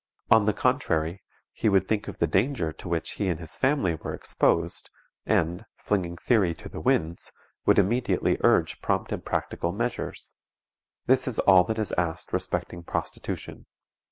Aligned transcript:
On 0.31 0.47
the 0.47 0.53
contrary, 0.53 1.21
he 1.51 1.69
would 1.69 1.87
think 1.87 2.07
of 2.07 2.17
the 2.17 2.25
danger 2.25 2.71
to 2.73 2.89
which 2.89 3.11
he 3.11 3.27
and 3.27 3.39
his 3.39 3.55
family 3.55 3.93
were 3.93 4.15
exposed, 4.15 4.89
and, 5.27 5.63
flinging 5.77 6.17
theory 6.17 6.55
to 6.55 6.67
the 6.67 6.81
winds, 6.81 7.31
would 7.67 7.77
immediately 7.77 8.39
urge 8.43 8.81
prompt 8.81 9.11
and 9.11 9.23
practical 9.23 9.71
measures. 9.71 10.33
This 11.05 11.27
is 11.27 11.37
all 11.37 11.63
that 11.65 11.77
is 11.77 11.93
asked 11.99 12.33
respecting 12.33 12.81
prostitution. 12.81 13.67